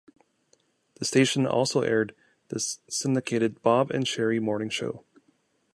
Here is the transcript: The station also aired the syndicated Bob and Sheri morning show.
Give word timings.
The 0.95 1.05
station 1.05 1.45
also 1.45 1.81
aired 1.81 2.15
the 2.47 2.59
syndicated 2.59 3.61
Bob 3.61 3.91
and 3.91 4.03
Sheri 4.03 4.41
morning 4.41 4.69
show. 4.69 5.03